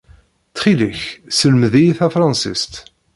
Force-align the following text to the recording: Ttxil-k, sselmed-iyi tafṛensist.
Ttxil-k, 0.49 1.01
sselmed-iyi 1.35 1.93
tafṛensist. 1.97 2.73